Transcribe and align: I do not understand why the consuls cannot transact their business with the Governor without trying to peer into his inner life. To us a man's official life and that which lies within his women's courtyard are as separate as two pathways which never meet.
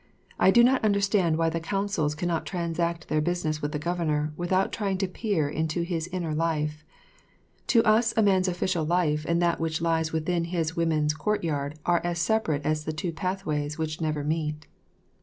I 0.39 0.49
do 0.49 0.63
not 0.63 0.83
understand 0.83 1.37
why 1.37 1.51
the 1.51 1.59
consuls 1.59 2.15
cannot 2.15 2.47
transact 2.47 3.07
their 3.07 3.21
business 3.21 3.61
with 3.61 3.71
the 3.71 3.77
Governor 3.77 4.33
without 4.35 4.71
trying 4.71 4.97
to 4.97 5.07
peer 5.07 5.47
into 5.47 5.83
his 5.83 6.07
inner 6.11 6.33
life. 6.33 6.83
To 7.67 7.83
us 7.83 8.11
a 8.17 8.23
man's 8.23 8.47
official 8.47 8.83
life 8.83 9.27
and 9.29 9.39
that 9.43 9.59
which 9.59 9.79
lies 9.79 10.11
within 10.11 10.45
his 10.45 10.75
women's 10.75 11.13
courtyard 11.13 11.77
are 11.85 12.01
as 12.03 12.17
separate 12.17 12.65
as 12.65 12.83
two 12.83 13.11
pathways 13.11 13.77
which 13.77 14.01
never 14.01 14.23
meet. 14.23 14.65